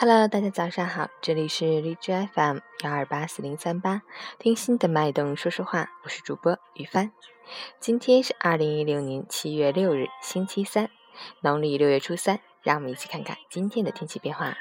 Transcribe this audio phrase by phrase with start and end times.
[0.00, 4.02] Hello，大家早上好，这里是荔枝 FM 幺二八四零三八，
[4.38, 7.10] 听心的脉动说说话，我是主播于帆。
[7.80, 10.88] 今天是二零一六年七月六日，星期三，
[11.40, 14.56] 农历六月初三，让我们一起看看今天的天气变化。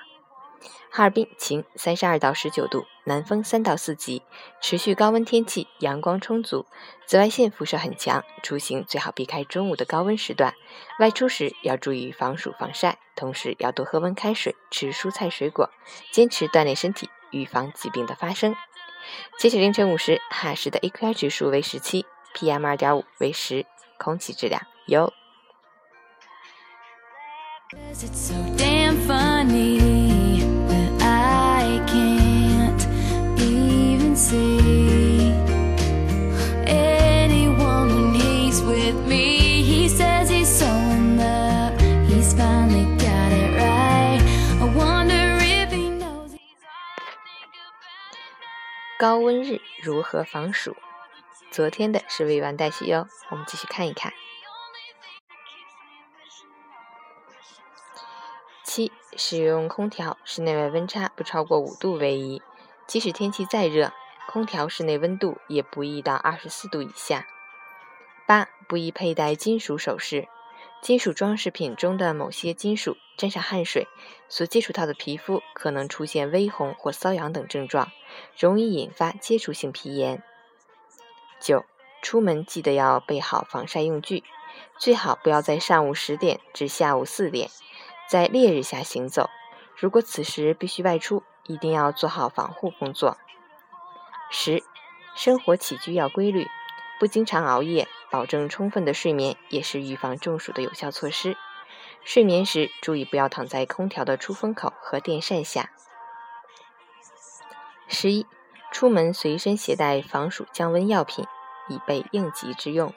[0.90, 4.24] 哈尔滨晴，三十二到十九度，南风三到四级，
[4.62, 6.66] 持续高温天气，阳光充足，
[7.06, 10.54] 紫外线辐射很强，出行最好避开中午的高温时段，
[11.00, 15.70] 外出时要注意防暑防晒，同时要多喝温开水，吃蔬菜水果，
[16.12, 18.56] 坚持锻炼身体，预防疾病的发生。
[19.38, 23.66] 截止凌晨五时，哈市的 AQI 指数为十七，PM 二点五为十，
[23.98, 25.14] 空气质量优。
[49.00, 50.76] 高温日如何防暑？
[51.52, 54.12] 昨天的是未完待续哟，我们继续看一看。
[58.64, 62.42] 七，使用空调，室内外温差不超过五度为宜。
[62.88, 63.94] 即使天气再热，
[64.28, 67.28] 空调室内温度也不宜到二十四度以下。
[68.26, 70.28] 八，不宜佩戴金属首饰。
[70.82, 73.88] 金属装饰品中的某些金属沾上汗水，
[74.30, 77.92] 所接触到的皮肤可能出现微红或瘙痒等症状，
[78.38, 80.24] 容易引发接触性皮炎。
[81.40, 81.66] 九，
[82.02, 84.24] 出门记得要备好防晒用具，
[84.78, 87.50] 最好不要在上午十点至下午四点
[88.10, 89.30] 在烈日下行走。
[89.76, 93.18] 如果此时必须外出，一定要做好防护工作。
[94.30, 94.64] 十，
[95.16, 96.48] 生活起居要规律。
[97.00, 101.38] 不经常熬夜，保证充分的睡眠，也是预防中暑的有效措施。
[102.04, 105.72] 睡眠时注意不要躺在空调的出风口和电扇下。
[107.88, 108.26] 十一，
[108.72, 111.26] 出门随身携带防暑降温药品，
[111.68, 112.94] 以备应急之用。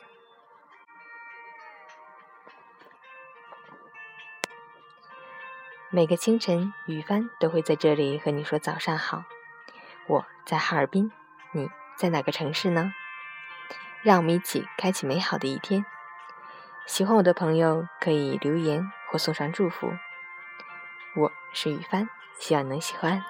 [5.90, 9.24] 每个清晨，雨帆都会在这里和你说早上好。
[10.06, 11.10] 我在哈尔滨，
[11.50, 12.92] 你在哪个城市呢？
[14.02, 15.84] 让我们一起开启美好的一天。
[16.86, 19.92] 喜欢我的朋友可以留言或送上祝福。
[21.16, 23.22] 我是雨帆，希望能喜欢。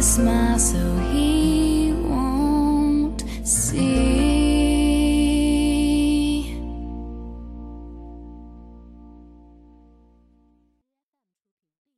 [0.00, 1.49] Christmas, so he